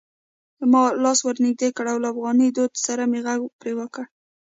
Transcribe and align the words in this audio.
ما 0.71 0.83
لاس 1.03 1.19
ور 1.25 1.35
نږدې 1.45 1.69
کړ 1.75 1.85
او 1.93 1.97
له 2.03 2.07
افغاني 2.13 2.47
دود 2.57 2.73
سره 2.85 3.03
مې 3.11 3.19
غږ 3.27 3.41
پرې 3.59 3.73
وکړ: 3.79 4.05